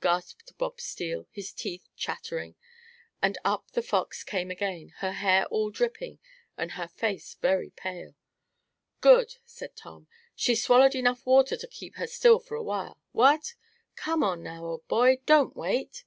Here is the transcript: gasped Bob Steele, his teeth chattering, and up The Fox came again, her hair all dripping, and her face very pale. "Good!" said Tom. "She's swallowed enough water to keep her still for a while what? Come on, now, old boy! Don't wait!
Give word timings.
gasped 0.00 0.56
Bob 0.56 0.80
Steele, 0.80 1.26
his 1.30 1.52
teeth 1.52 1.90
chattering, 1.94 2.54
and 3.20 3.36
up 3.44 3.70
The 3.72 3.82
Fox 3.82 4.24
came 4.24 4.50
again, 4.50 4.94
her 5.00 5.12
hair 5.12 5.44
all 5.48 5.68
dripping, 5.68 6.20
and 6.56 6.72
her 6.72 6.88
face 6.88 7.34
very 7.42 7.68
pale. 7.68 8.14
"Good!" 9.02 9.36
said 9.44 9.76
Tom. 9.76 10.06
"She's 10.34 10.64
swallowed 10.64 10.94
enough 10.94 11.26
water 11.26 11.58
to 11.58 11.66
keep 11.68 11.96
her 11.96 12.06
still 12.06 12.38
for 12.38 12.54
a 12.54 12.62
while 12.62 12.98
what? 13.12 13.56
Come 13.94 14.22
on, 14.24 14.42
now, 14.42 14.64
old 14.64 14.88
boy! 14.88 15.18
Don't 15.26 15.54
wait! 15.54 16.02